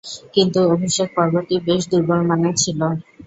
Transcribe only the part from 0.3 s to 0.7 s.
কিন্তু,